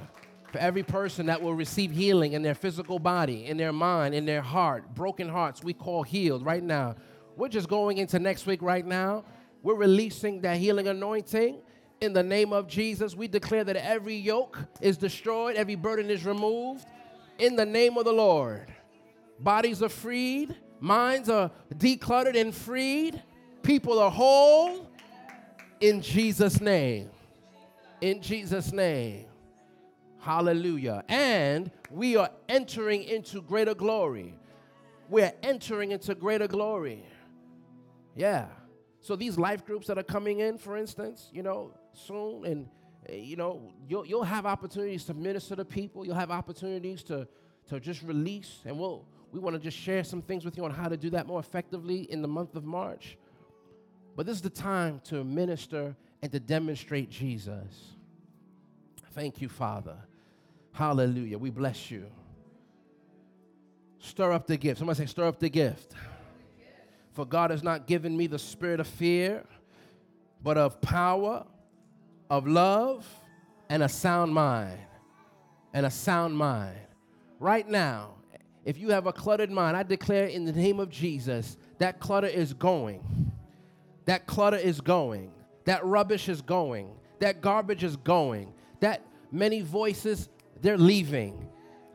[0.54, 4.24] for every person that will receive healing in their physical body, in their mind, in
[4.24, 4.94] their heart.
[4.94, 6.96] Broken hearts, we call healed right now.
[7.36, 9.26] We're just going into next week right now.
[9.62, 11.60] We're releasing that healing anointing
[12.02, 13.16] in the name of Jesus.
[13.16, 16.86] We declare that every yoke is destroyed, every burden is removed
[17.40, 18.72] in the name of the Lord.
[19.40, 23.22] Bodies are freed, minds are decluttered and freed,
[23.64, 24.90] people are whole
[25.80, 27.10] in Jesus' name.
[28.02, 29.26] In Jesus' name.
[30.20, 31.04] Hallelujah.
[31.08, 34.34] And we are entering into greater glory.
[35.10, 37.06] We're entering into greater glory.
[38.16, 38.48] Yeah.
[39.02, 42.70] So these life groups that are coming in, for instance, you know, soon, and
[43.10, 46.06] eh, you know, you'll you'll have opportunities to minister to people.
[46.06, 47.28] You'll have opportunities to
[47.70, 50.72] to just release, and we'll we want to just share some things with you on
[50.72, 53.18] how to do that more effectively in the month of March.
[54.16, 57.96] But this is the time to minister and to demonstrate Jesus.
[59.14, 59.98] Thank you, Father.
[60.72, 61.38] Hallelujah.
[61.38, 62.06] We bless you.
[64.00, 64.80] Stir up the gift.
[64.80, 65.94] Somebody say, stir up the gift.
[67.14, 69.44] For God has not given me the spirit of fear,
[70.42, 71.46] but of power,
[72.30, 73.08] of love,
[73.70, 74.80] and a sound mind.
[75.74, 76.78] And a sound mind.
[77.40, 78.16] Right now,
[78.66, 82.28] if you have a cluttered mind, I declare in the name of Jesus that clutter
[82.28, 83.32] is going.
[84.06, 85.32] That clutter is going.
[85.66, 86.96] That rubbish is going.
[87.20, 88.54] That garbage is going.
[88.80, 89.02] That
[89.32, 90.30] many voices
[90.62, 91.50] they're leaving.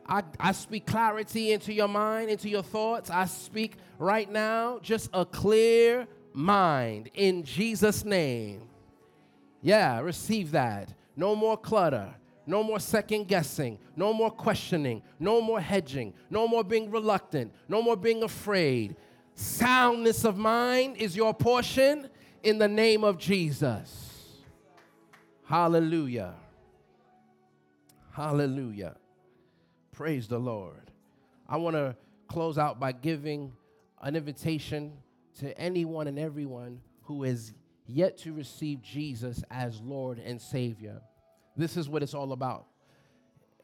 [0.09, 3.11] I, I speak clarity into your mind, into your thoughts.
[3.11, 8.63] I speak right now just a clear mind in Jesus' name.
[9.61, 10.93] Yeah, receive that.
[11.15, 12.15] No more clutter.
[12.47, 13.77] No more second guessing.
[13.95, 15.03] No more questioning.
[15.19, 16.15] No more hedging.
[16.31, 17.53] No more being reluctant.
[17.67, 18.95] No more being afraid.
[19.35, 22.09] Soundness of mind is your portion
[22.41, 24.39] in the name of Jesus.
[25.45, 26.33] Hallelujah.
[28.11, 28.95] Hallelujah.
[29.99, 30.91] Praise the Lord.
[31.45, 31.93] I want to
[32.29, 33.51] close out by giving
[34.01, 34.93] an invitation
[35.39, 37.51] to anyone and everyone who is
[37.85, 41.01] yet to receive Jesus as Lord and Savior.
[41.57, 42.67] This is what it's all about.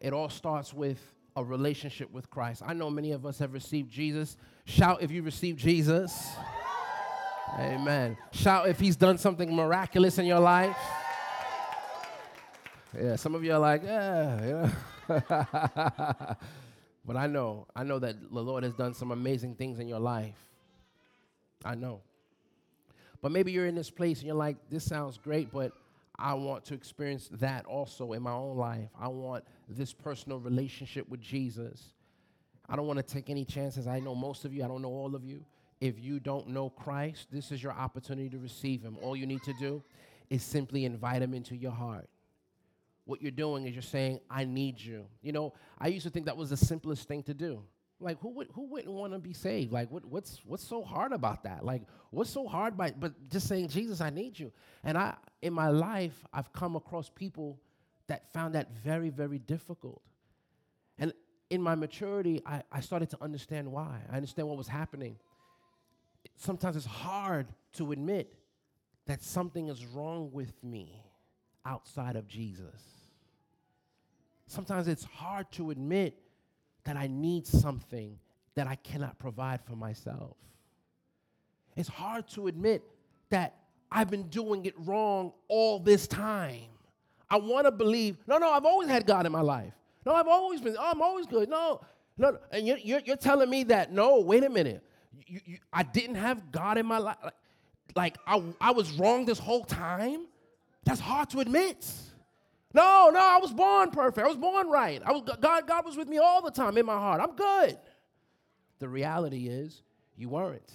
[0.02, 1.00] It all starts with
[1.38, 2.64] a relationship with Christ.
[2.66, 4.36] I know many of us have received Jesus.
[4.66, 6.34] Shout if you received Jesus.
[7.58, 8.18] Amen.
[8.34, 10.76] Shout if he's done something miraculous in your life.
[12.94, 14.72] Yeah, some of you are like, yeah, yeah.
[17.06, 20.00] but I know, I know that the Lord has done some amazing things in your
[20.00, 20.36] life.
[21.64, 22.02] I know.
[23.22, 25.72] But maybe you're in this place and you're like, this sounds great, but
[26.18, 28.90] I want to experience that also in my own life.
[29.00, 31.94] I want this personal relationship with Jesus.
[32.70, 33.88] I don't want to take any chances.
[33.88, 35.44] I know most of you, I don't know all of you.
[35.82, 38.98] If you don't know Christ, this is your opportunity to receive Him.
[39.02, 39.84] All you need to do
[40.30, 42.08] is simply invite Him into your heart.
[43.06, 45.06] What you're doing is you're saying, I need you.
[45.22, 47.64] You know, I used to think that was the simplest thing to do.
[48.00, 49.72] Like, who, would, who wouldn't want to be saved?
[49.72, 51.64] Like, what, what's, what's so hard about that?
[51.64, 54.52] Like, what's so hard by, but just saying, Jesus, I need you.
[54.84, 57.60] And I, in my life, I've come across people
[58.08, 60.02] that found that very, very difficult.
[60.98, 61.14] And
[61.50, 64.00] in my maturity, I, I started to understand why.
[64.12, 65.18] I understand what was happening.
[66.38, 68.34] Sometimes it's hard to admit
[69.06, 71.02] that something is wrong with me
[71.66, 72.95] outside of Jesus.
[74.48, 76.18] Sometimes it's hard to admit
[76.84, 78.18] that I need something
[78.56, 80.38] that I cannot provide for myself.
[81.76, 82.84] It's hard to admit
[83.30, 83.56] that
[83.92, 86.64] I've been doing it wrong all this time.
[87.30, 89.74] I want to believe, no, no, I've always had God in my life.
[90.06, 91.50] No, I've always been, oh, I'm always good.
[91.50, 91.82] No,
[92.18, 94.84] no, and you're, you're, you're telling me that, no, wait a minute.
[95.28, 97.18] You, you, I didn't have God in my life.
[97.24, 97.34] Like,
[97.96, 100.28] like I, I was wrong this whole time.
[100.84, 101.86] That's hard to admit.
[102.76, 104.26] No, no, I was born perfect.
[104.26, 105.02] I was born right.
[105.06, 107.22] I was, God, God was with me all the time in my heart.
[107.22, 107.80] I'm good.
[108.80, 109.82] The reality is,
[110.18, 110.74] you weren't.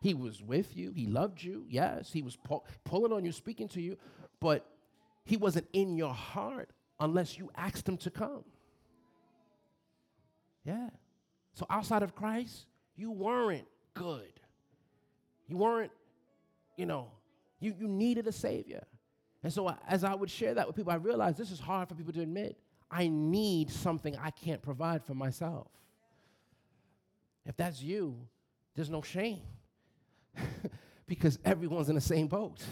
[0.00, 0.90] He was with you.
[0.90, 1.64] He loved you.
[1.68, 3.96] Yes, he was pu- pulling on you, speaking to you,
[4.40, 4.66] but
[5.24, 8.42] he wasn't in your heart unless you asked him to come.
[10.64, 10.90] Yeah.
[11.54, 14.32] So outside of Christ, you weren't good.
[15.46, 15.92] You weren't,
[16.76, 17.12] you know,
[17.60, 18.84] you, you needed a savior.
[19.42, 21.94] And so as I would share that with people, I realized this is hard for
[21.94, 22.58] people to admit.
[22.90, 25.68] I need something I can't provide for myself.
[27.46, 28.16] If that's you,
[28.74, 29.40] there's no shame
[31.06, 32.62] because everyone's in the same boat.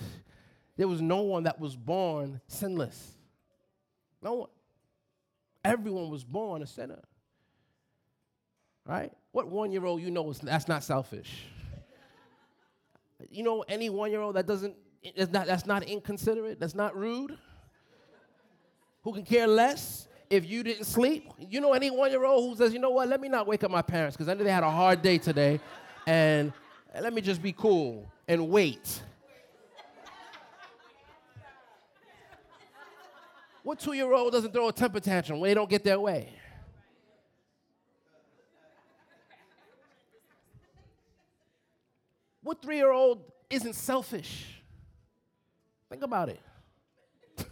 [0.77, 3.12] There was no one that was born sinless.
[4.23, 4.51] No one.
[5.64, 7.01] Everyone was born a sinner.
[8.85, 9.12] Right?
[9.33, 11.45] What one year old you know is that's not selfish?
[13.31, 14.77] You know any one year old that doesn't
[15.33, 17.37] not, that's not inconsiderate, that's not rude,
[19.03, 21.31] who can care less if you didn't sleep?
[21.39, 23.63] You know any one year old who says, you know what, let me not wake
[23.63, 25.61] up my parents because I know they had a hard day today
[26.07, 26.53] and
[27.01, 29.03] let me just be cool and wait.
[33.63, 36.33] What two year old doesn't throw a temper tantrum when they don't get their way?
[42.43, 44.56] What three year old isn't selfish?
[45.97, 46.41] Think about it.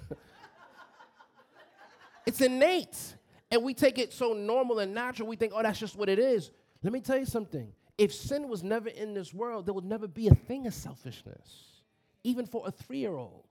[2.27, 3.17] it's innate.
[3.51, 6.19] And we take it so normal and natural, we think, oh, that's just what it
[6.19, 6.51] is.
[6.83, 7.73] Let me tell you something.
[7.97, 11.81] If sin was never in this world, there would never be a thing of selfishness,
[12.23, 13.47] even for a three year old.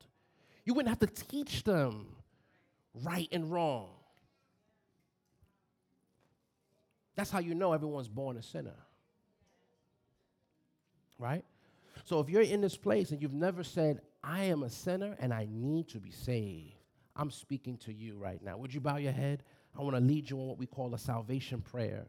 [0.64, 2.16] You wouldn't have to teach them
[2.94, 3.89] right and wrong.
[7.16, 8.78] That's how you know everyone's born a sinner.
[11.18, 11.44] Right?
[12.06, 15.34] So if you're in this place and you've never said, I am a sinner and
[15.34, 16.76] I need to be saved,
[17.15, 18.57] I'm speaking to you right now.
[18.57, 19.43] Would you bow your head?
[19.78, 22.05] I want to lead you on what we call a salvation prayer.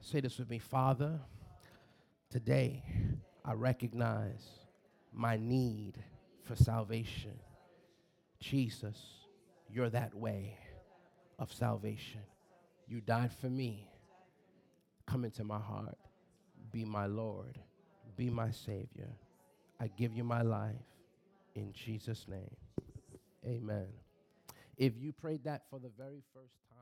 [0.00, 1.20] Say this with me Father,
[2.30, 2.82] today
[3.44, 4.44] I recognize
[5.12, 5.94] my need
[6.42, 7.38] for salvation.
[8.40, 8.98] Jesus,
[9.68, 10.56] you're that way
[11.38, 12.20] of salvation.
[12.86, 13.90] You died for me.
[15.06, 15.98] Come into my heart.
[16.72, 17.58] Be my Lord.
[18.16, 19.10] Be my Savior.
[19.80, 20.74] I give you my life
[21.54, 22.54] in Jesus' name.
[23.46, 23.86] Amen.
[24.76, 26.76] If you prayed that for the very first time,